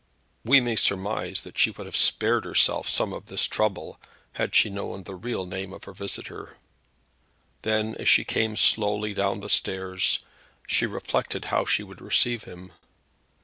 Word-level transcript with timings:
We 0.43 0.61
may 0.61 0.77
surmise 0.77 1.41
that 1.43 1.59
she 1.59 1.69
would 1.69 1.85
have 1.85 1.95
spared 1.95 2.43
herself 2.43 2.89
some 2.89 3.13
of 3.13 3.27
this 3.27 3.45
trouble 3.45 3.99
had 4.31 4.55
she 4.55 4.67
known 4.67 5.03
the 5.03 5.13
real 5.13 5.45
name 5.45 5.71
of 5.73 5.83
her 5.83 5.93
visitor. 5.93 6.57
Then, 7.61 7.93
as 7.99 8.09
she 8.09 8.23
came 8.23 8.55
slowly 8.55 9.13
down 9.13 9.41
the 9.41 9.47
stairs, 9.49 10.25
she 10.65 10.87
reflected 10.87 11.45
how 11.53 11.65
she 11.65 11.83
would 11.83 12.01
receive 12.01 12.45
him. 12.45 12.71